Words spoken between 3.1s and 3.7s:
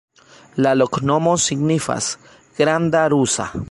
rusa.